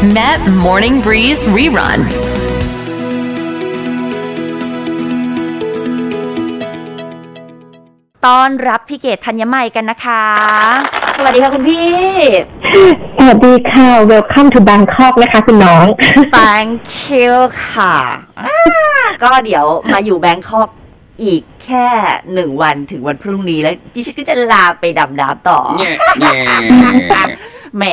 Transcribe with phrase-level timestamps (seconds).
[0.00, 2.00] Met Morning Breeze Rerun
[8.26, 10.24] ต้อนรับพี่เกดธัญไมกันนะคะ
[11.16, 11.90] สวัสดีค่ะคุณพี่
[13.18, 15.86] สวัสดีค่ะ Welcome to Bangkok นะคะ คุณน้อง
[16.38, 17.34] Thank you
[17.70, 17.96] ค่ะ
[18.40, 18.50] อ่า
[19.22, 20.68] ก็เดี๋ยวมาอยู่แบงคอก
[21.22, 21.86] อีกแค่
[22.34, 25.90] หนึ่งวันถึงวันพรุ่งนี้แล้วดิฉันก็จะลาไปดำน้ำต่อ แง่
[26.20, 26.34] แง่
[27.78, 27.84] แหม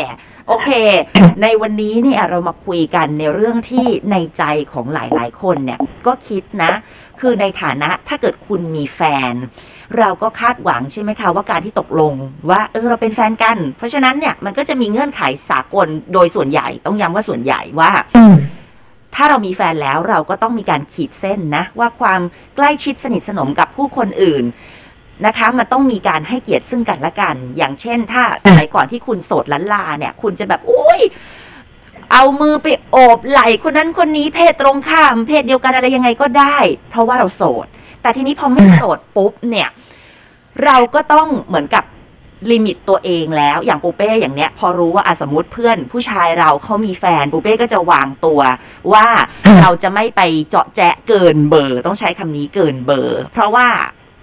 [0.48, 0.70] โอเค
[1.42, 6.72] ในวันนี้เนี่ยเรามาคุยกันในเรื่องที่ในใจของหลายๆ คนเนี่ยก็คิดนะ
[7.20, 9.34] คือในฐานะถ้าเกิดคุณมีแฟน
[9.98, 12.14] เราก็คาดหวังใช่ไหมคะว่าการที่ตกลง
[12.50, 18.36] ว่าเออเราเป็นแฟนกัน เพราะฉะนั้นเนี่ยมันก็จะมีเงื่อนไขสากลโดยส่วนใหญ่ต้องย้ำว่าส่วนใหญ่ว่าอืม
[19.16, 22.22] ถ้าเรามีแฟนแล้วเราก็ต้องมีการขีดเส้นนะ ว่าความ
[22.56, 24.44] ใกล้ชิดสนิทสนมกับผู้คนอื่น
[25.26, 31.00] นะคะ มันต้องมีการให้เกียรติซึ่งกันและกัน อย่างเช่น ถ้าสมัยก่อนที่คุณโสดลันลาเนี่ย คุณจะแบบอุ้ย
[32.12, 36.58] เอามือไปโอบไหล่คนนั้นคนนี้เพศตรงข้าม เพศเดียวกันอะไรยังไงก็ได้
[36.90, 37.68] เพราะว่าเราโสด
[38.02, 39.70] แต่ทีนี้พอไม่โสดปุ๊บเนี่ย
[40.66, 41.84] เราก็ต้องเหมือนกับ
[42.52, 48.40] ลิมิตตัวเองแล้ว อย่างปูเป้อย่างเนี้ย พอรู้ว่าอสมมติเพื่อนผู้ชายเราเขามีแฟนปูเป้ก็จะวางตัว
[48.94, 49.08] ว่า
[49.62, 53.68] เราจะไม่ไปเจาะแจะเกินเบอร์ ต้องใช้คำนี้เกินเบอร์ เพราะว่า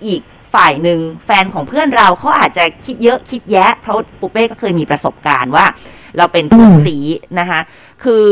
[0.06, 0.20] อีก
[0.54, 5.66] ฝ่ายหนึ่งแฟนของเพื่อนเราเขาอาจจะคิดเยอะคิดแยะ เพราะปูเป้ก็เคยมีประสบการณ์ว่า
[6.18, 6.96] เราเป็นเพื่อนอืมสี
[7.38, 7.60] นะคะ
[8.04, 8.26] คือ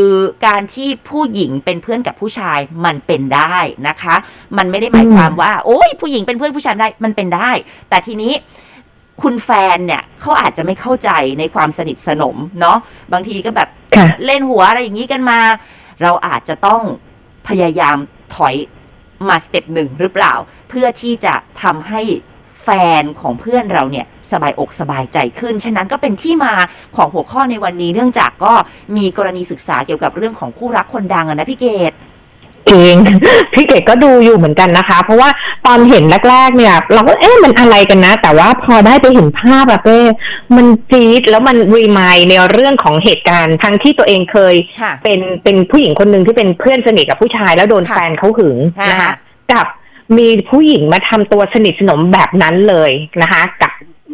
[0.46, 3.56] การที่ผู้หญิงเป็นเพื่อนกับผู้ชายมันเป็นได้
[3.88, 4.14] นะคะ
[4.56, 7.50] มันไม่ได้หมายความว่า โอ้ยผู้หญิงเป็นเพื่อนผู้ชายไม่ได้มันเป็นได้
[7.88, 8.32] แต่ทีนี้
[9.22, 12.78] คุณแฟนเนี่ยเขาอาจจะไม่เข้าใจในความสนิทสนมเนาะ
[13.12, 15.38] บางทีก็แบบค่ะเล่นหัวอะไรอย่างนี้กันมา
[16.02, 16.80] เราอาจจะต้อง
[17.48, 17.96] พยายาม
[18.34, 18.54] ถอย
[19.28, 20.34] มา step หนึ่งหรือเปล่า
[20.68, 22.02] เพื่อที่จะทำให้
[22.62, 22.68] แฟ
[23.00, 26.54] นของเพื่อนเราเนี่ยสบายอกสบายใจขึ้น ฉะนั้นก็เป็นที่มา
[26.96, 28.52] ของหัวข้อในวันนี้ เนื่องจากก็
[28.96, 31.92] มีกรณีศึกษาเกี่ยวกับเรื่องของคู่รักคนดังอะนะพี่เกด
[32.70, 32.94] จริง
[33.54, 35.30] พี่เกดก็ดูอยู่เหมือนกันนะคะ เพราะว่า
[35.66, 39.98] ตอนเห็นแรก ๆ เนี่ย เราก็เอ๊ะมันอะไรกันนะ แต่ว่าพอได้ไปเห็นภาพอะเป้
[40.56, 49.12] มันจี๊ดแล้วมันรีมายในเรื่องของเหตุการณ์ทั้งที่ตัวเองเคยค่ะเป็นเป็นผู้หญิงคนหนึ่งที่เป็นเพื่อนสนิทกับผู้ชายแล้วโดนค่ะแฟนเขาหึงค่ะนะคะ
[49.52, 49.66] กับ
[50.18, 52.90] มีผู้หญิงมาทำตัวสนิทสนมแบบนั้นเลย
[53.22, 53.72] นะคะ กับ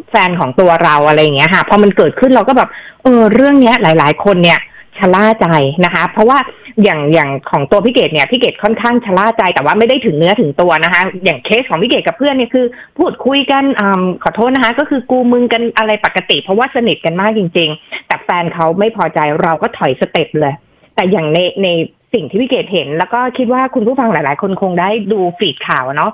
[0.09, 2.69] แฟนของตัวเราอะไรอย่างเงี้ยค่ะพอมันเกิดขึ้นเราก็แบบ
[3.03, 4.59] เออเรื่องเนี้ยหลาย ๆ คนเนี่ย
[4.99, 5.47] ชะล่าใจ
[5.85, 6.39] นะคะ เพราะว่า
[6.83, 12.65] อย่างอย่างของตัวพี่เกดเนี่ยพี่เกดค่อนข้างชะล่าใจแต่ว่าไม่ได้ถึงเนื้อถึงตัวนะคะ อย่างเคสของพี่เกดกับเพื่อนเนี่ยคือ
[12.97, 13.83] พูดคุยกันอ
[14.23, 20.53] ขอโทษนะคะ ก็คือกูมึงกันอะไรปกติ เพราะว่าสนิทกันมากจริง ๆ แต่แฟนเขาไม่พอใจเราก็ถอยสเต็ปเลย
[20.95, 21.67] แต่อย่างในใน
[22.13, 26.11] สิ่งที่พี่เกดเห็น แล้วก็คิดว่าคุณผู้ฟังหลาย ๆ คนคงได้ดูฟีดข่าวเนาะ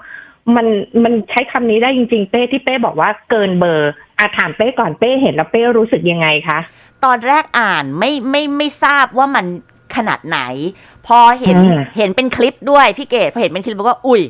[0.55, 0.67] มัน
[1.03, 6.59] มันใช้คำนี้ได้จริง ๆ เป้ที่เป้บอกว่าเกินเบอร์ อาถามเป้ก่อนเป้เห็นแล้วเป้รู้สึกยังไงคะ
[7.05, 9.45] ตอนแรกอ่านไม่ไม่ไม่ทราบว่ามัน
[9.95, 10.39] ขนาดไหน
[11.07, 14.21] พอเห็นอืมเห็นเป็นคลิปด้วยพี่เกดพอเห็นเป็นคลิปบอกว่าอุ้ย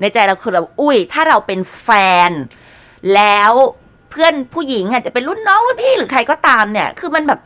[0.00, 1.88] ในใจเราคือเราอุ้ย ถ้าเราเป็นแฟ
[2.28, 2.30] น
[3.14, 3.52] แล้ว
[4.10, 7.40] เพื่อนผู้หญิงอาจจะเป็นรุ่นน้องรุ่นพี่หรือใครก็ตามเนี่ย คือมันแบบ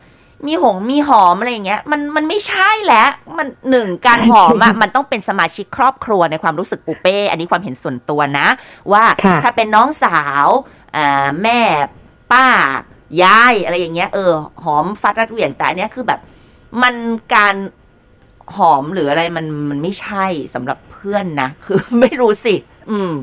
[0.45, 8.47] มีหงมีหอมอะไรอย่างเงี้ยมันมันไม่ใช่แล้วมันหนึ่งการหอมอะมันต้องเป็นสมาชิกครอบครัวในความรู้สึกปูเป้ อันนี้ความเห็นส่วนตัวนะ
[8.91, 10.47] ว่าค่ะถ้าเป็นน้องสาว
[10.95, 11.59] อ่าแม่
[12.31, 12.47] ป้า
[13.23, 14.31] ยายอะไรอย่างเงี้ย เออ
[14.63, 16.19] หอมฟัดรัดเหวี่ยงแต่อันเนี้ยคือแบบ
[16.81, 16.95] มัน
[17.35, 17.55] การ
[18.55, 22.55] หอมหรืออะไรมันมันไม่ใช่สำหรับเพื่อนนะ คือไม่รู้สิ
[22.91, 23.13] อืม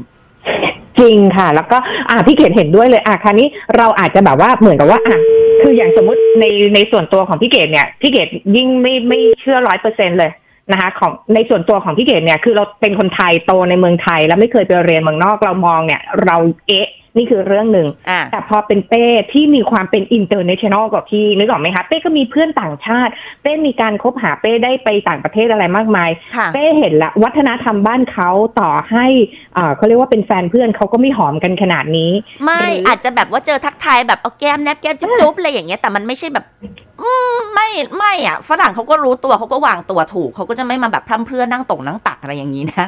[1.01, 1.79] จริงค่ะ แล้วก็
[2.11, 5.19] อ่าพี่เกดเห็นด้วยเลยอะคราวนี้เราอาจจะแบบว่าเหมือนกับว่าอะ
[5.63, 6.45] คืออย่างสมมติใน
[6.75, 10.31] ในส่วนตัวของพี่เกดเนี่ยพี่เกดยิ่งไม่ไม่เชื่อร้อยเปอร์เซ็นเลย
[10.73, 16.37] นะคะของในส่วนตัวของพี่เกดเนี่ยคือเราเป็นคนไทยโตในเมืองไทย แล้วไม่เคยไปเรียนเมืองนอกเรามองเนี่ย เรา
[16.69, 28.31] เอ๊ะ นี่คือเรื่องหนึ่งอ่าแต่พอเป็นเป้ที่มีความเป็น international กว่าพี่นึกออกไหมคะ เป้ก็มีเพื่อนต่างชาติ เป้มีการคบหาเป้ได้ไปต่างประเทศอะไรมากมายค่ะเป้เห็นละวัฒนธรรมบ้านเขา
[28.61, 29.07] ต่อให้
[29.57, 32.11] อ่าเขาเรียกว่าเป็นแฟนเพื่อนเขาก็ไม่หอมกันขนาดนี้
[32.45, 36.45] ไม่หรือออาจจะแบบว่าเจอทักทายแบบเอาแก้มแนบแก้มจุ๊บๆอะไรอย่างเงี้ยแต่มันไม่ใช่แบบ
[37.03, 37.69] อืมไม่
[37.99, 42.87] ไม่อะฝรั่งเขาก็รู้ตัวเขาก็วางตัวถูกเขาก็จะไม่มาแบบพร่ำเพรื่อนั่งตกนั่งตักอะไรอย่างนี้นะ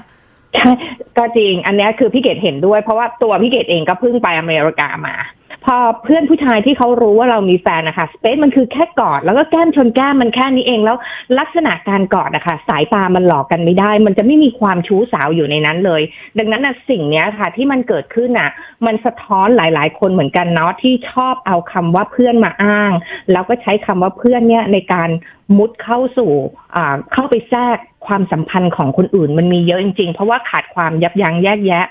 [0.56, 0.72] ใช่
[1.18, 5.16] ก็จริง อันนี้คือพี่เกดเห็นด้วย เพราะว่าตัวพี่เกดเองก็เพิ่งไปอเมริกามา
[5.64, 10.96] พอเพื่อนผู้ชายที่เขารู้ว่าเรามีแฟนนะคะสเปซมันคือแค่กอด แล้วก็แก้มชนแก้มมันแค่นี้เองแล้ว
[11.38, 16.02] ลักษณะการกอดนะคะสายตามันหลอกกันไม่ได้ มันจะไม่มีความชู้สาวอยู่ในนั้นเลย
[16.38, 18.50] ดังนั้นนะสิ่งเนี้ยค่ะที่มันเกิดขึ้นน่ะ
[18.86, 22.92] มันสะท้อนหลายๆ คนเหมือนกันเนาะที่ชอบเอาคำว่าเพื่อนมาอ้าง
[23.32, 25.10] แล้วก็ใช้คำว่าเพื่อนเนี่ยในการ
[25.58, 26.32] มุดเข้าสู่
[26.76, 31.84] อ่าเข้าไปแทรก ความสัมพันธ์ของคนอื่นมันมีเยอะจริง ๆ เพราะว่าขาดความยับยั้งแยกแยะ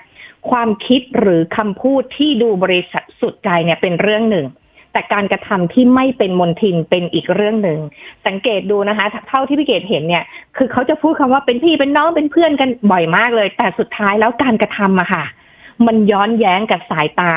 [0.49, 4.45] ความคิดหรือคำพูดที่ดูบริษัทสุดใจเนี่ยเป็นเรื่องหนึ่ง
[4.91, 7.79] แต่การกระทำที่ไม่เป็นมนทินเป็นอีกเรื่องหนึ่ง
[8.25, 10.23] สังเกตดูนะคะ เท่าที่พี่เกดเห็นเนี่ย
[10.57, 15.23] คือเขาจะพูดคำว่าเป็นพี่เป็นน้องเป็นเพื่อนกันบ่อยมากเลย แต่สุดท้ายแล้วการกระทำอะค่ะ
[15.85, 17.33] มันย้อนแย้งกับสายตา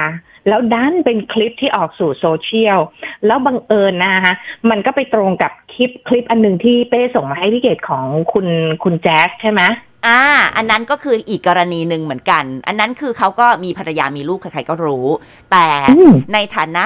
[0.49, 2.79] แล้วด้านเป็นคลิปที่ออกสู่โซเชียล
[3.27, 4.35] แล้วบังเอิญนะคะ
[4.71, 8.47] มันก็ไปตรงกับคลิปคลิปอันหนึ่งที่เป้ส่งมาให้พี่เกดของคุณ
[8.85, 9.63] คุณแจ๊สใช่ไหม
[10.07, 10.21] อ่า
[10.57, 15.07] อันนั้นก็คืออีกกรณีหนึ่งเหมือนกัน อันนั้นคือเขาก็มีภรรยามีลูกใครๆก็รู้
[15.51, 16.85] แต่อืมในฐานะ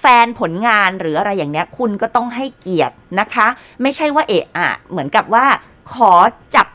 [0.00, 3.46] แฟนผลงานหรืออะไรอย่างเนี้ยคุณก็ต้องให้เกียรตินะคะ
[3.82, 5.46] ไม่ใช่ว่าเอะอะเหมือนกับว่า
[5.92, 6.12] ขอ
[6.54, 6.66] จับ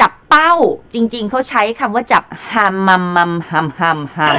[0.00, 0.52] จับเป้า
[0.94, 4.36] จริง ๆ เขาใช้คำว่าจับฮัมมัมมัมฮัมฮัมฮัม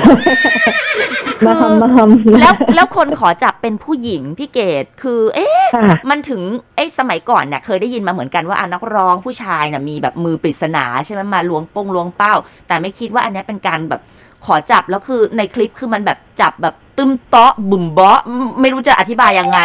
[1.45, 6.41] มาทำมาทำแล้วแล้วคนขอจับเป็นผู้หญิงพี่เกดคือ เอ๊ะค่ะมันถึง
[6.75, 12.33] ไอ้สมัยก่อนเนี่ยเคยได้ยินมาเหมือนกันว่าอะนักร้องผู้ชายน่ะมีแบบมือปริศนาใช่ไหมมาล้วงปงล้วงเป้า
[12.67, 14.01] แต่ไม่คิดว่าอันเนี้ยเป็นการแบบ
[14.45, 19.59] ขอจับแล้วคือในคลิปคือมันแบบจับแบบตึมเตาะบุ่มเบาะไม่ไม่รู้จะอธิบายยังไง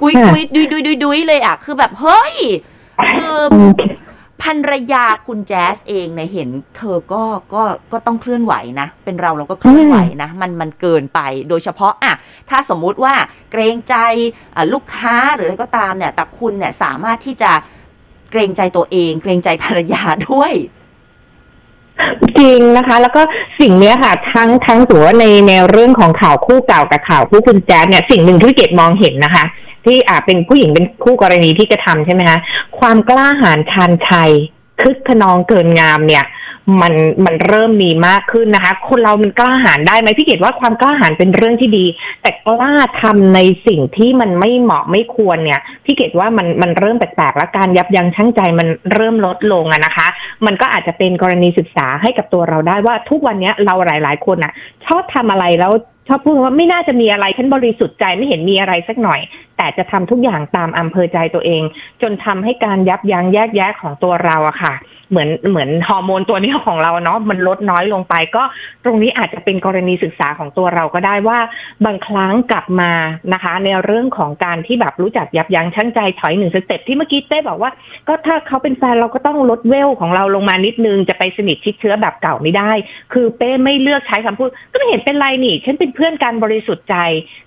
[0.00, 2.34] กุยค่ะกุยดุยดุยดุยดุยเลยอะ คือแบบเฮ้ย
[3.14, 3.38] คือ
[4.42, 7.22] ภรรยาคุณแจ๊สเองเนี่ยเห็นเธอก็
[7.54, 7.62] ก็
[7.92, 12.12] ก็ต้องเคลื่อนไหวนะ เป็นเราเราก็เคลื่อนไหวนะ มันมันเกินไปโดยเฉพาะอะ
[12.50, 13.14] ถ้าสมมุติว่า
[13.52, 13.94] เกรงใจ
[14.56, 17.50] อะลูกค้าหรืออะไรก็ตามเนี่ยแต่คุณเนี่ยสามารถที่จะ
[18.30, 20.52] เกรงใจตัวเอง เกรงใจภรรยาด้วย
[22.38, 23.22] จริงนะคะ แล้วก็
[23.60, 29.44] สิ่งเนี้ยค่ะทั้งทั้งตัวในแนวเรื่องของข่าวคู่เก่ากับข่าวคู่คุณแจ๊ดเนี่ยสิ่งหนึ่งที่เกดมองเห็นนะคะ
[29.84, 32.38] ที่อ่าเป็นผู้หญิงเป็นคู่กรณีที่กระทำใช่ไหมคะ
[32.78, 34.32] ความกล้าหาญชาญชัย
[34.80, 36.24] คึกขนองเกินงามเนี่ย
[36.80, 36.94] มัน
[37.24, 41.86] มันเริ่มมีมากขึ้นนะคะ คนเรามันกล้าหาญได้ไหมพี่เกดว่าความกล้าหาญเป็นเรื่องที่ดี
[42.22, 50.06] แต่กล้าทำในสิ่งที่มันไม่เหมาะไม่ควรเนี่ยพี่เกดว่ามันมันเริ่มแปลกๆและการยับยั้งชั่งใจมันเริ่มลดลงอะนะคะ
[50.46, 54.52] มันก็อาจจะเป็นกรณีศึกษาให้กับตัวเราได้ว่าทุกวันเนี้ยเราหลาย ๆ คนอะ
[54.86, 55.72] ชอบทำอะไรแล้ว
[56.08, 59.20] ชอบพูดว่าไม่น่าจะมีอะไรฉันบริสุทธิ์ใจไม่เห็นมีอะไรสักหน่อย
[59.56, 61.62] แต่จะทำทุกอย่างตามอำเภอใจตัวเอง
[62.02, 64.74] จนทำให้การยับยั้งแยกแยะของตัวเราอะค่ะ
[65.12, 68.42] เหมือนเหมือนฮอร์โมนตัวนี้ของเราเนาะมันลดน้อยลงไป ก็
[68.84, 71.38] ตรงนี้อาจจะเป็นกรณีศึกษาของตัวเราก็ได้ว่า
[71.84, 72.92] บางครั้งกลับมา
[73.32, 77.70] นะคะ ในเรื่องของการที่แบบรู้จักยับยั้งชั่งใจถอยหนึ่งสเต็ปที่เมื่อกี้เต้บอกว่า
[78.08, 82.70] ก็ถ้าเขาเป็นแฟนเราก็ต้องลดเวลของเราลงมานิดนึงจะไปสนิทชิดเชื้อแบบเก่าไม่ได้
[83.12, 86.96] คือเป้ไม่เลือกใช้คำพูด ก็ไม่เห็นเป็นไรนี่ ฉันเป็นเพื่อนกันบริสุทธิ์ใจ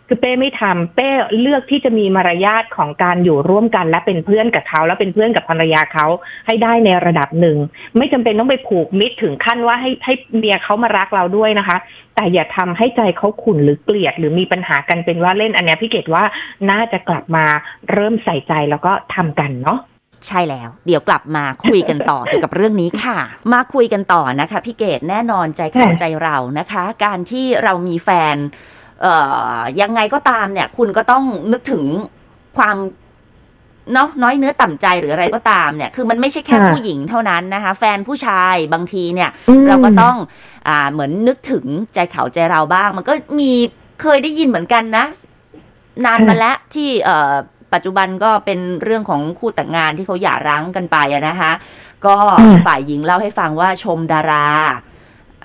[0.08, 1.10] คือเป้ไม่ทำเป้
[1.40, 6.06] เลือกที่จะมีมารยาทของการอยู่ร่วมกันและเป็นเพื่อนกับเขา และเป็นเพื่อนกับภรรยาเขา
[6.48, 7.58] ให้ได้ในระดับหนึ่ง
[7.98, 11.78] ไม่จำเป็นต้องไปผูกมิตรถึงขั้นว่าให้ให้เมียเขามารักเราด้วยนะคะ
[12.16, 16.24] แต่อย่าทำให้ใจเขาขุ่นหรือเกลียด หรือมีปัญหากันเป็นว่าเล่นอันเนี้ยพี่เกดว่า
[16.72, 17.46] น่าจะกลับมา
[17.92, 19.80] เริ่มใส่ใจแล้วก็ทำกันเนาะ
[20.28, 23.18] ใช่แล้ว เดี๋ยวกลับมาคุยกันต่อเกี่ยวกับเรื่องนี้ค่ะ
[23.54, 28.75] มาคุยกันต่อนะคะพี่เกดแน่นอนใจเขาค่ะใจเรานะคะ การที่เรามีแฟนเอ่อ
[29.82, 31.84] ยังไงก็ตามเนี่ย คุณก็ต้องนึกถึง
[32.58, 32.78] ความ
[33.94, 40.16] เนาะน้อยเนื้อต่ำใจหรืออะไรก็ตามเนี่ย คือมันไม่ใช่แค่ค่ะผู้หญิงเท่านั้นนะคะ แฟนผู้ชายบางทีเนี่ยอืมเราก็ต้อง
[40.68, 43.52] อ่าเหมือนนึกถึงใจเขาใจเราบ้าง มันก็มี
[44.02, 45.06] เคยได้ยินเหมือนกันนะ
[46.06, 47.34] นานมาแล้วที่เอ่อ
[47.74, 51.52] ปัจจุบันก็เป็นเรื่องของคู่แต่งงานที่เขาหย่าร้างกันไปอะนะคะ
[52.06, 54.48] ก็อืมฝ่ายหญิงเล่าให้ฟังว่าชมดารา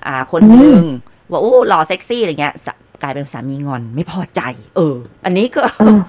[0.05, 0.83] อ่า คนหนึ่ง
[1.29, 4.41] ว่าโอ้หล่อเซ็กซี่อะไรเงี้ยสะ กลายเป็นสามีงอนไม่พอใจ
[4.75, 4.95] เออ
[5.25, 5.99] อันนี้ก็อืม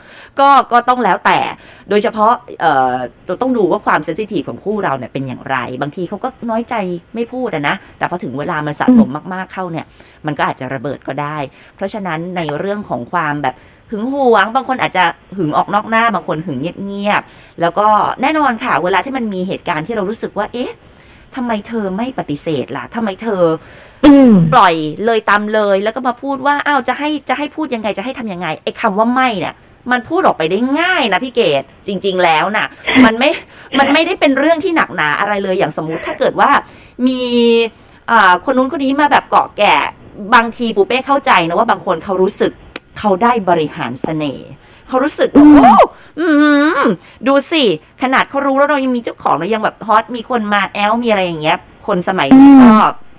[0.41, 1.39] ก็ก็ต้องแล้วแต่
[1.89, 2.95] โดยเฉพาะเอ่อ
[3.27, 6.75] เราต้องดูว่าความเซนซิทีฟของคู่เราเนี่ยเป็นอย่างไร บางทีเขาก็น้อยใจ
[7.15, 9.87] ไม่พูดอะนะ แต่พอถึงเวลามันสะสมมากๆเข้าเนี่ย
[10.27, 11.39] มันก็อาจจะระเบิดก็ได้
[11.77, 13.55] เพราะฉะนั้นในเรื่องของความแบบ
[13.91, 15.05] หึงหวง บางคนอาจจะ
[15.37, 17.87] หึงออกนอกหน้า บางคนหึงเงียบๆ แล้วก็
[18.23, 20.73] แน่นอนค่ะ เวลาที่มันมีเหตุการณ์ที่เรารู้สึกว่า เอ๊ะ
[21.37, 23.43] ทำไมเธอไม่ปฏิเสธล่ะทำไมเธอ
[24.05, 24.75] อืมปล่อย
[25.07, 29.55] เลยตามเลย แล้วก็มาพูดว่าอ้าวจะให้จะให้พูดยังไงจะให้ทำยังไงไอ้คำว่าไม่เนี่ย
[29.91, 32.67] มันพูดออกไปได้ง่ายนะพี่เกดจริง ๆ แล้วน่ะ
[33.05, 33.31] มันไม่
[33.79, 36.51] มันไม่ได้เป็นเรื่องที่หนักหนาอะไรเลยอย่างสมมุติถ้าเกิดว่า
[37.07, 37.21] มี
[38.11, 39.75] อ่าคนนู้นคนนี้มาแบบเกาะแก่
[40.35, 42.53] บางทีปูเป้เข้าใจนะว่าบางคนเขารู้สึก
[42.99, 44.49] เขาได้บริหารเสน่ห์
[44.93, 45.75] เขารู้สึกว่าอืมโอ้
[46.21, 46.27] อื
[46.81, 46.83] ม
[47.27, 47.65] ดูสิ
[48.03, 52.75] ขนาดเขารู้แล้วเรายังมีเจ้าของเรายังแบบฮอตมีคนมาแอลมีอะไรอย่างเงี้ย คนสมัยนี้ก็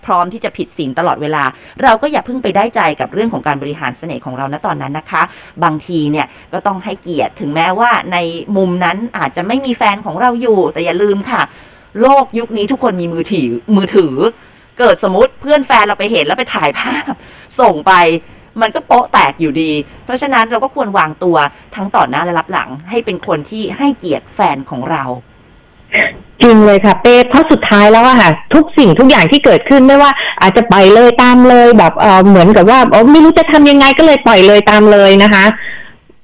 [0.06, 1.44] พร้อมที่จะผิดศีลตลอดเวลา
[1.84, 5.24] เราก็อย่าเพิ่งไปได้ใจกับเรื่องของการบริหารเสน่ห์ของเราณตอนนั้นนะคะ
[5.64, 8.18] บางทีเนี่ยก็ต้องให้เกียรติถึงแม้ว่าใน
[8.58, 11.42] มุมนั้นอาจจะไม่มีแฟนของเราอยู่ แต่อย่าลืมค่ะ
[12.02, 14.16] โลกยุคนี้ทุกคนมีมือถือมือถือ
[14.80, 17.14] เกิดสมมติเพื่อนแฟนเราไปเห็นแล้วไปถ่ายภาพ
[17.60, 17.94] ส่งไป
[18.62, 19.72] มันก็โป๊ะแตกอยู่ดี
[20.06, 21.38] เพราะฉะนั้นเราก็ควรวางตัว
[21.76, 25.04] ทั้งต่อหน้าและรับหลัง ให้เป็นคนที่ให้เกียรติแฟนของเรา
[26.42, 35.46] จริงเลยค่ะเป้เพราะสุดท้ายแล้วอะค่ะ ทุกสิ่งทุกอย่างที่เกิดขึ้นไม่ว่า อาจจะปล่อยเลยตามเลยแบบเออเหมือนกับว่าเออไม่รู้จะทำยังไงก็เลยปล่อยเลยตามเลยนะคะ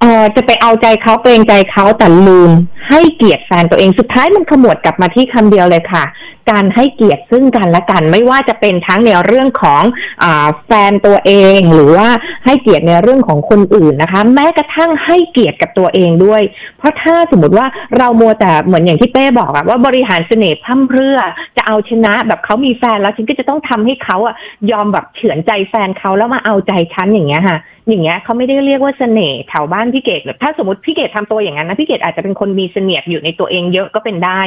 [0.01, 2.51] เออจะไปเอาใจเขาเกรงใจเขาแต่ลืม
[2.89, 6.03] ให้เกียรติแฟนตัวเองสุดท้ายมันขมวดกลับมาที่คำเดียวเลยค่ะ
[6.51, 9.84] การให้เกียรติซึ่งกันและกัน ไม่ว่าจะเป็นทั้งในเรื่องของ
[10.24, 10.25] อ
[10.65, 12.10] แฟนตัวเอง หรือว่า
[12.46, 16.41] ให้เกียรติในเรื่องของคนอื่นนะคะ แม้กระทั่งให้เกียรติกับตัวเองด้วย
[16.77, 17.65] เพราะถ้าสมมติว่า
[17.98, 21.18] เรามัวแต่เหมือนอย่างที่เป้บอกอะว่าบริหารเสน่ห์พร่ำเพรื่อ
[21.58, 24.36] จะเอาชนะแบบเขามีแฟนแล้วฉันก็จะต้องทำให้เขาอะ
[24.72, 27.58] ยอมแบบเฉือนใจแฟนเขาแล้วมาเอาใจฉันอย่างเงี้ยค่ะ
[27.89, 34.41] อย่างเงี้ยเขาไม่ได้เรียกว่าเสน่ห์แถวบ้านพี่เกดถ้าสมมติพี่เกดทำตัวอย่างนั้นนะพี่เกดอาจจะเป็นคนมีเสน่ห์อยู่ในตัวเองเยอะก็เป็นได้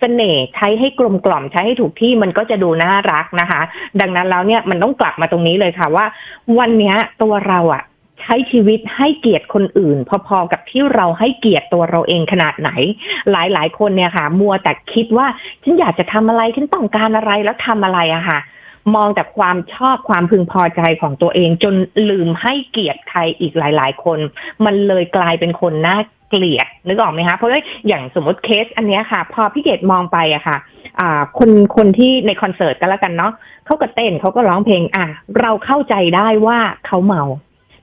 [0.00, 3.60] เสน่ห์ใช้ให้กลมกล่อมใช้ให้ถูกที่มันก็จะดูน่ารักนะคะ
[4.00, 6.04] ดังนั้นแล้วเนี่ยมันต้องกลับมาตรงนี้เลยค่ะว่า
[6.58, 7.84] วันเนี้ยตัวเราอะ
[8.22, 12.70] ใช้ชีวิตให้เกียรติคนอื่น พอๆกับที่เราให้เกียรติตัวเราเองขนาดไหน
[13.30, 15.26] หลายๆ คนเนี่ยค่ะ มัวแต่คิดว่า
[15.62, 18.38] ฉันอยากจะทำอะไรฉันต้องการอะไรแล้วทำอะไรอะค่ะ
[18.96, 21.74] มองแต่ความชอบความพึงพอใจของตัวเอง จน
[22.10, 24.18] ลืมให้เกียรติใครอีกหลาย ๆ คน
[24.64, 25.98] มันเลยกลายเป็นคนน่า
[26.30, 30.56] เกลียดนึกออกไหมคะเพราะว่าอย่างสมมติเคสอันนี้ค่ะ พอพี่เกดมองไปอะค่ะ
[31.38, 33.32] คนคนที่ในคอนเสิร์ตก็แล้วกันเนาะ
[33.66, 35.06] เขาก็เต้นเขาก็ร้องเพลงอะ
[35.40, 37.22] เราเข้าใจได้ว่าเขาเมา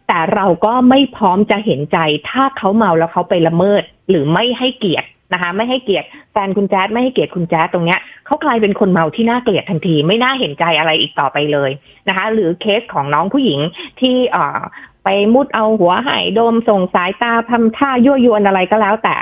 [0.08, 1.98] แต่เราก็ไม่พร้อมจะเห็นใจ
[2.30, 11.72] ถ้าเขาเมาแล้วเขาไปละเมิดหรือไม่ให้เกียรติ นะคะไม่ให้เกียรติแฟนคุณแจ๊ดไม่ให้เกียรติคุณแจ๊ดตรงเนี้ยเขากลายเป็นคนเมาที่น่าเกลียดทันที ไม่น่าเห็นใจอะไรอีกต่อไปเลย
[12.08, 13.60] นะคะ หรือเคสของน้องผู้หญิง
[14.00, 14.60] ที่เอ่อ
[15.04, 19.16] ไปมุดเอาหัวหายโดมส่งสายตาทำท่ายั่วยวนอะไรก็แล้วแต่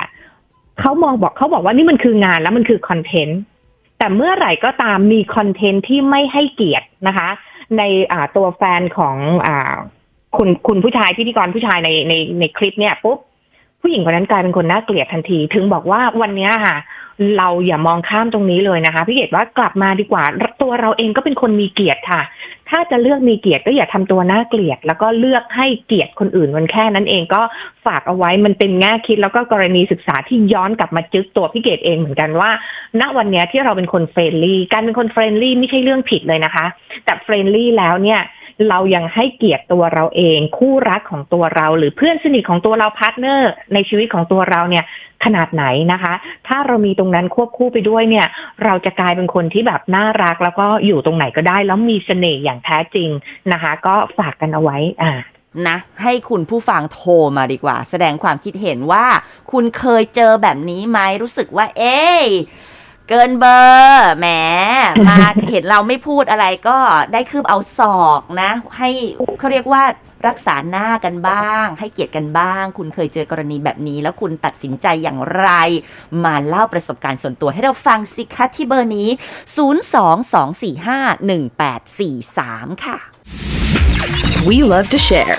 [0.80, 3.40] เขามองบอกเขาบอกว่านี่มันคืองานแล้วมันคือคอนเทนต์
[3.98, 7.28] แต่เมื่อไหร่ก็ตามมีคอนเทนต์ที่ไม่ให้เกียรตินะคะ
[7.78, 7.82] ใน
[8.12, 9.74] อ่าตัวแฟนของอ่า
[10.36, 13.18] คุณคุณผู้ชายพิธีกรผู้ชายในในในคลิปเนี่ยปุ๊บ
[13.86, 16.76] ผู้หญิงคนนั้นกลายเป็นคนน่าเกลียดทันที ถึงบอกว่าวันนี้ค่ะ
[17.38, 20.24] เราอย่ามองข้ามตรงนี้เลยนะคะพี่เกดว่ากลับมาดีกว่า
[20.62, 22.22] ตัวเราเองก็เป็นคนมีเกียรติค่ะ
[22.70, 27.42] ถ้าจะเลือกมีเกียรติก็อย่าทำตัวน่าเกลียด แล้วก็เลือกให้เกียรติคนอื่นมันแค่นั้นเองก็
[27.86, 32.50] ฝากเอาไว้มันเป็นแง่คิดแล้วก็กรณีศึกษาที่ย้อนกลับมาจึกตัวพี่เกดเองเหมือนกันว่า
[33.00, 36.66] ณวันนี้ที่เราเป็นคน friendly การเป็นคน friendly ไม่ใช่เรื่องผิดเลยนะคะ
[37.04, 38.20] แต่ friendly แล้วเนี่ย
[38.68, 44.84] เรายังให้เกียรติตัวเราเอง คู่รักของตัวเรา หรือเพื่อนสนิทของตัวเรา partner ในชีวิตของตัวเราเนี่ย
[45.24, 46.14] ขนาดไหนนะคะ
[46.48, 48.26] ถ้าเรามีตรงนั้นควบคู่ไปด้วยเนี่ย
[48.64, 53.08] เราจะกลายเป็นคนที่แบบน่ารักแล้วก็อยู่ตรงไหนก็ได้ แล้วมีเสน่ห์อย่างแท้จริง
[53.52, 55.12] นะคะ ก็ฝากกันเอาไว้อ่า
[55.68, 59.06] นะให้คุณผู้ฟังโทรมาดีกว่า แสดงความคิดเห็นว่า
[59.52, 61.98] คุณเคยเจอแบบนี้ไหมรู้สึกว่า เอ๊
[63.08, 63.58] เกินเบอ
[63.88, 64.26] ร์แหม
[65.08, 65.16] มา
[65.50, 66.78] เห็นเราไม่พูดอะไรก็
[67.12, 68.88] ได้คืบเอาศอกนะ ให้
[69.38, 69.82] เขาเรียกว่า
[70.26, 75.48] รักษาหน้ากันบ้าง ให้เกียรติกันบ้าง คุณเคยเจอกรณีแบบนี้ แล้วคุณตัดสินใจอย่างไร
[76.24, 79.08] มาเล่าประสบการณ์ส่วนตัวให้เราฟังสิคะที่เบอร์นี้
[82.00, 82.98] 022451843 ค่ะ
[84.48, 85.38] We love to share.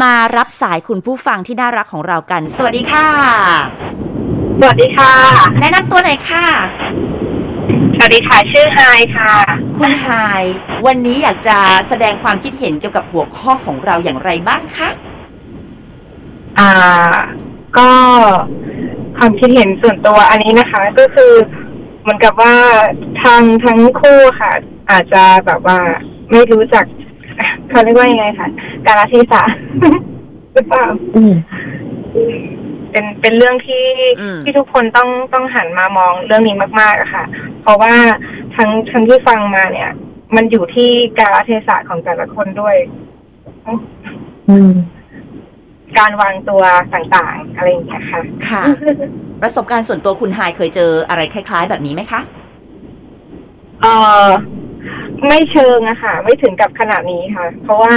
[0.00, 4.11] มารับสายคุณผู้ฟังที่น่ารักของเรากัน สวัสดีค่ะ
[4.60, 5.12] สวัสดีค่ะ
[5.60, 6.46] แนะนำตัวหน่อยค่ะ
[7.96, 9.32] สวัสดีค่ะ ชื่อไฮายค่ะ
[9.78, 10.44] คุณไฮาย
[10.86, 14.88] วันนี้อยากจะแสดงความคิดเห็นเกี่ยวกับหัวข้อของเราอย่างไรบ้างคะ
[16.58, 16.70] อ่า
[17.78, 17.90] ก็
[19.16, 21.32] ความคิดเห็นส่วนตัวอันนี้นะคะ ก็คือ
[22.02, 22.54] เหมือนกับว่า
[23.22, 24.52] ทางทั้งคู่ค่ะ
[24.90, 25.78] อาจจะแบบว่า
[26.30, 26.84] ไม่รู้จัก
[27.68, 28.48] เขาเรียกว่ายังไงคะ
[28.86, 29.42] การละเทศะ
[30.52, 30.84] หรือเปล่า
[31.16, 31.34] อืม
[32.92, 33.84] เป็นเป็นเรื่องที่
[34.20, 37.24] อืมที่ทุกคนต้องต้องหันมามองเรื่องนี้มากๆอะค่ะ
[37.62, 37.94] เพราะว่า
[38.56, 39.90] ทั้งทั้งที่ฟังมาเนี่ย
[40.36, 42.76] มันอยู่ที่กาลเทศะของแต่ละคนด้วย
[44.48, 44.72] อืม
[45.98, 46.62] การวางตัว
[46.94, 48.62] ต่างๆ อะไรอย่างเงี้ยค่ะ ค่ะ
[49.42, 52.20] ประสบการณ์ส่วนตัวคุณไฮายเคยเจออะไรคล้าย ๆ แบบนี้ไหมคะ
[53.80, 53.86] เอ
[54.26, 54.28] อ
[55.28, 57.94] ไม่เชิงอะค่ะ ไม่ถึงกับขนาดนี้ค่ะ เพราะว่า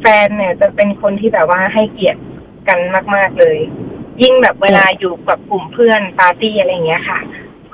[0.00, 2.20] แฟนเนี่ยจะเป็นคนที่แบบว่าให้เกียรติ
[2.68, 2.78] กัน
[3.14, 3.58] มาก ๆเลย
[4.22, 7.18] ยิ่งแบบเวลาอยู่กับกลุ่มเพื่อนปาร์ตี้อะไรเงี้ยค่ะ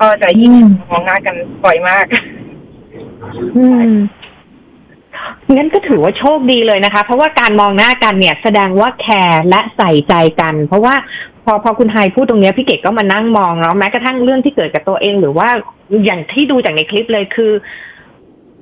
[0.00, 0.52] ก็จะยิ่ง
[0.90, 2.06] มองหน้ากันบ่อยมาก
[3.56, 3.94] อืม
[5.56, 10.94] งั้นก็ถือว่าโชคดีเลยนะคะ เพราะว่าการมองหน้ากันเนี่ย แสดงว่าแคร์และใส่ใจกัน เพราะว่า
[11.44, 15.48] พอพอคุณไฮพูดตรงเนี้ยพี่เกดก็มานั่งมองเนาะแม้กระทั่งเรื่องที่เกิดกับตัวเองหรือว่า
[16.04, 17.52] อย่างที่ดูจากในคลิปเลยคือ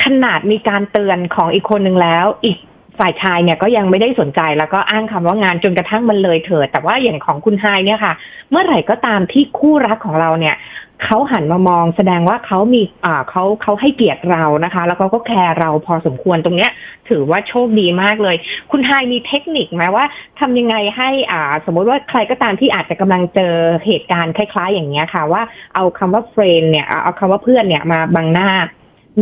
[0.04, 2.58] ขนาดมีการเตือนของอีกคนหนึ่งแล้ว อีก
[2.98, 8.12] ฝ่ายชายเนี่ยก็ยังไม่ได้สนใจแล้วก็อ้างคำว่างานจนกระทั่งมันเลยเถิด แต่ว่าอย่างของคุณไฮเนี่ยค่ะ
[8.50, 10.56] เมื่อไหร่ก็ตามที่คู่รักของเราเนี่ย
[11.04, 16.70] เขาหันมามองแสดงว่าเขามีอ่าเขาเขาให้เกียรติเรานะคะ แล้วเขาก็แคร์เราพอสมควรตรงเนี้ย
[17.08, 18.36] ถือว่าโชคดีมากเลย
[18.70, 20.04] คุณไฮมีเทคนิคไหมว่า
[20.40, 23.54] ทำยังไงให้อ่า สมมติว่าใครก็ตามที่อาจจะกำลังเจอ
[23.86, 25.42] เหตุการณ์คล้าย ๆ อย่างเงี้ยค่ะ ว่า
[25.74, 28.50] เอาคำว่าเฟรนเนี่ยเอาเอาคำว่าเพื่อนเนี่ยมาบังหน้า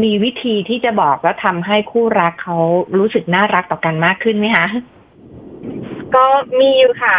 [0.03, 2.59] มีวิธีที่จะบอกแล้วทำให้คู่รักเขา
[2.99, 4.67] รู้สึกน่ารักต่อกันมากขึ้นไหมคะ
[6.15, 6.25] ก็
[6.61, 7.17] มีอยู่ค่ะ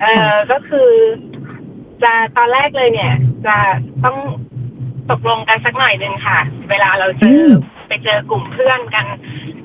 [0.00, 0.90] เอ่อก็คือ
[2.02, 3.12] จะตอนแรกเลยเนี่ย
[3.46, 3.56] จะ
[4.04, 4.18] ต้อง
[5.10, 6.38] ตกลงกันสักหน่อยหนึ่งค่ะ
[6.70, 7.52] เวลาเราเจออม
[7.88, 9.06] ไปเจอกลุ่มเพื่อนกัน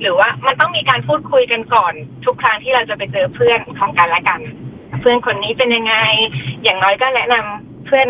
[0.02, 1.94] หรือว่ามันต้องมีการพูดคุยกันก่อน
[2.26, 4.42] ทุกครั้งที่เราจะไปเจอเพื่อนของกันและกัน
[5.02, 5.96] เพื่อนคนนี้เป็นยังไง
[6.64, 8.08] อย่างน้อยก็แนะนำเพื่อน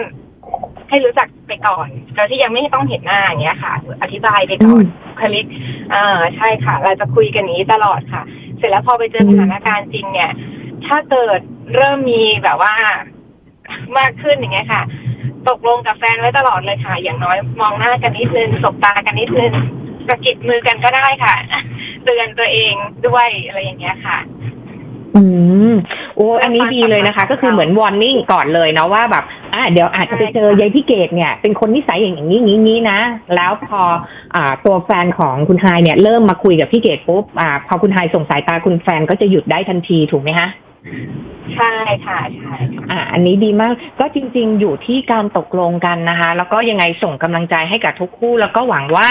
[0.93, 5.45] ให้รู้จักไปก่อนโดยที่ยังไม่ต้องเห็นหน้าอย่างเงี้ยค่ะ อธิบายไปก่อนบุคลิก
[5.93, 8.23] อ่าใช่ค่ะ เราจะคุยกันอย่างนี้ตลอดค่ะ
[8.57, 10.31] เสร็จแล้วพอไปเจอสถานการณ์จริงเนี่ย
[10.87, 11.39] ถ้าเกิด
[11.75, 12.73] เริ่มมีแบบว่า
[13.97, 14.83] มากขึ้นอย่างเงี้ยค่ะ
[15.49, 19.53] ตกลงกับแฟนไว้ตลอดเลยค่ะ อย่างน้อยมองหน้ากันนิดนึงสบตากันนิดนึง
[20.07, 21.35] สะกิดมือกันก็ได้ค่ะ
[22.03, 22.73] เตือนตัวเอง
[23.07, 24.17] ด้วยอะไรอย่างเงี้ยค่ะ
[25.15, 25.23] อื
[25.71, 25.73] ม
[26.15, 32.99] โอ้อันนี้ดีเลยนะคะ ก็คือเหมือนวอร์นิ่งก่อนเลยเนาะว่าแบบอ่าเดี๋ยวอาจจะไปเจอยายพี่เกดเนี่ย เป็นคนนิสัยอย่างนี้นี้นี้นะ
[33.35, 33.81] แล้วพอ
[34.35, 40.49] อ่าตัวแฟนของคุณไฮเนี่ย เริ่มมาคุยกับพี่เกดปุ๊บอ่าพอคุณไฮส่งสายตาคุณแฟนก็จะหยุดได้ทันทีถูกไหมคะ
[41.55, 41.73] ใช่
[42.05, 49.07] ค่ะใช่ค่ะอ่าอันนี้ดีมากก็จริง ๆ อยู่ที่การตกลงกันนะคะ แล้วก็ยังไงส่งกำลังใจให้กับทุกคู่ แล้วก็หวังว่า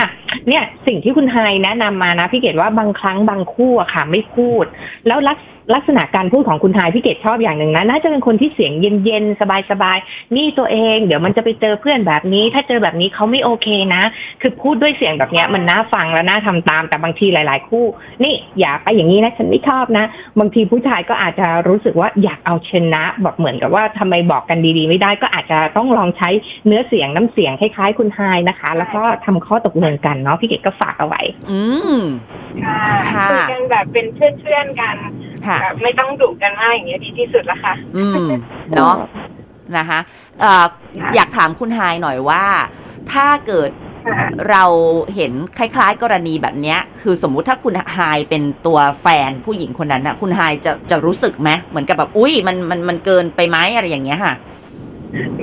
[0.49, 4.65] เนี่ยสิ่งที่คุณไฮแนะนำมานะพี่เกดว่าบางครั้งบางคู่อะค่ะ ไม่พูด
[5.07, 14.03] แล้วลักษ ลักษณะการพูดของคุณไฮพี่เกดชอบอย่างหนึ่งนะน่าจะเป็นคนที่เสียงเย็นๆสบายๆนี่ตัวเอง เดี๋ยวมันจะไปเจอเพื่อนแบบนี้ ถ้าเจอแบบนี้เขาไม่โอเคนะ
[14.41, 17.87] คือพูดด้วยเสียงแบบเนี้ยมันน่าฟังและน่าทำตามแต่บางทีหลาย ๆ คู่
[18.25, 20.05] นี่อย่าไปอย่างนี้นะฉันไม่ชอบนะ
[20.39, 26.29] บางทีผู้ชายก็อาจจะรู้สึกว่าอยากเอาชนะแบบเหมือนกับว่าทำไมบอกกันดีๆ ไม่ได้ก็อาจจะต้องลองใช้
[26.67, 31.61] เนื้อเสียงน้ำเสียงคล้ายๆ คุณไฮนะคะ แล้วก็ทำข้อตกลงกันเนาะพี่เกดก็ฝากเอาไว้ อื
[31.99, 32.01] ม
[32.65, 32.83] ค่ะ
[33.15, 34.97] ค่ะคุยกันแบบเป็นเพื่อนๆกัน
[35.47, 38.17] ค่ะแบบไม่ต้องดุกันมากอย่างเงี้ยดีที่สุดละค่ะ อืม
[38.77, 38.95] เนาะ
[39.77, 39.99] นะคะ
[40.41, 40.67] เอ่อ
[41.15, 42.45] อยากถามคุณไฮหน่อยว่า
[43.13, 43.71] ถ้าเกิด
[44.07, 44.21] ค่ะ
[44.51, 44.65] เรา
[45.17, 47.99] เห็นคล้าย ๆ กรณีแบบเนี้ยคือสมมุติถ้าคุณไฮ
[48.31, 54.35] เป็นตัวแฟนผู้หญิงคนนั้นนะคุณไฮจะจะรู้สึกไหมเหมือนกับแบบอุ้ยมันมันมันเกินไปไหมอะไรอย่างเงี้ยค่ะ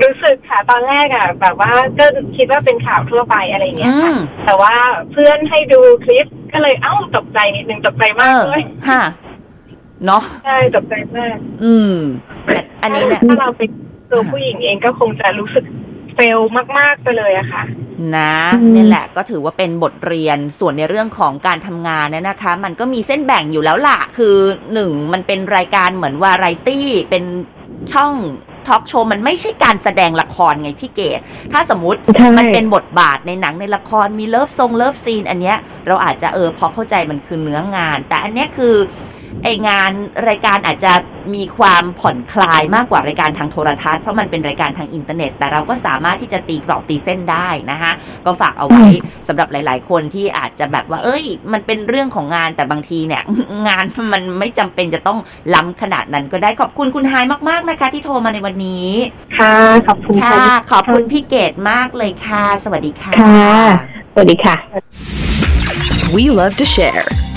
[0.02, 2.06] รู้สึกค่ะตอนแรกอะ แบบว่าก็
[2.38, 4.74] คิดว่าเป็นข่าวทั่วไปอะไรอย่างเงี้ยอืค่ะมแต่ว่า
[5.12, 9.02] เพื่อนให้ดูคลิปก็เลยเอ้าตกใจนิดนึงตกใจเอมากอเลยค่ะ
[10.06, 11.96] เนาะใช่ตกใจมาก อืม
[12.48, 13.70] อันอันนี้เนี่ยถ้าเราเป็น
[14.12, 15.66] ตัวผู้หญิงเองก็คงจะรู้สึก
[16.16, 17.64] failมาก ๆ ไปเลยอะค่ะ
[18.18, 24.36] นะอืมนี่แหละก็ถือว่าเป็นบทเรียนส่วนในเรื่องของการทำงานเนี่ยนะคะ มันก็มีเส้นแบ่งอยู่แล้วล่ะ คือ
[24.74, 27.24] หนึ่งมันเป็นรายการเหมือนวาไรตี้เป็น
[27.94, 28.14] ช่อง
[28.68, 31.20] ทอล์กโชว์มันไม่ใช่การแสดงละครไงพี่เกด
[31.52, 35.58] ถ้าสมมติใช่มันเป็นบทบาทในหนังในละครมี love ทรง love scene อันเนี้ย
[35.88, 38.76] เราอาจจะเออพอเข้าใจมันคือเนื้องาน แต่อันเนี้ยคือ
[39.44, 39.92] ไองาน
[40.30, 40.94] รายการอาจจะ
[41.36, 47.92] มีความผ่อนคลายมากกว่ารายการทางโทรทัศน์เพราะมันเป็นรายการทางอินเทอร์เน็ต แต่เราก็สามารถที่จะตีกรอบตีเส้นได้นะคะ
[48.26, 48.86] ก็ฝากเอาไว้
[49.28, 51.24] สำหรับหลาย ๆ คนที่อาจจะแบบว่า เอ้ย
[51.54, 53.24] มันเป็นเรื่องของงานแต่บางทีเนี่ย
[53.68, 55.20] งานมันไม่จำเป็นจะต้อง
[55.54, 57.14] ล้ำขนาดนั้นก็ได้ขอบคุณคุณไฮ
[57.50, 58.90] มาก ๆ นะคะ ที่โทรมาในวันนี้
[59.38, 59.56] ค่ะ
[59.88, 63.60] ขอบคุณค่ะค่ะขอบคุณพี่เกดมากเลยค่ะ สวัสดีค่ะ ค่ะ
[64.14, 64.58] สวัสดีค่ะ
[66.16, 67.29] We love to share.